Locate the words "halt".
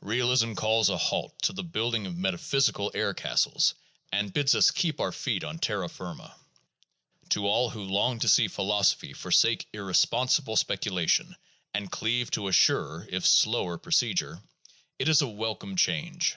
0.98-1.40